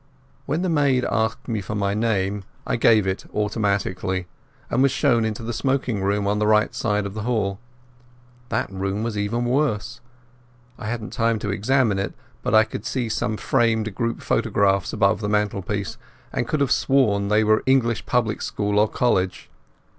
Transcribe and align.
When 0.47 0.63
the 0.63 0.67
maid 0.67 1.05
asked 1.05 1.47
me 1.47 1.61
for 1.61 1.75
my 1.75 1.93
name 1.93 2.43
I 2.65 2.75
gave 2.75 3.05
it 3.05 3.25
automatically, 3.35 4.25
and 4.67 4.81
was 4.81 4.91
shown 4.91 5.23
into 5.23 5.43
the 5.43 5.53
smoking 5.53 6.01
room, 6.01 6.25
on 6.25 6.39
the 6.39 6.47
right 6.47 6.73
side 6.73 7.05
of 7.05 7.13
the 7.13 7.21
hall. 7.21 7.59
That 8.49 8.71
room 8.71 9.03
was 9.03 9.15
even 9.15 9.45
worse. 9.45 10.01
I 10.79 10.87
hadn't 10.87 11.13
time 11.13 11.37
to 11.37 11.51
examine 11.51 11.99
it, 11.99 12.15
but 12.41 12.55
I 12.55 12.63
could 12.63 12.83
see 12.87 13.09
some 13.09 13.37
framed 13.37 13.93
group 13.93 14.23
photographs 14.23 14.91
above 14.91 15.21
the 15.21 15.29
mantelpiece, 15.29 15.99
and 16.33 16.47
I 16.47 16.49
could 16.49 16.61
have 16.61 16.71
sworn 16.71 17.27
they 17.27 17.43
were 17.43 17.61
English 17.67 18.07
public 18.07 18.41
school 18.41 18.79
or 18.79 18.87
college. 18.89 19.51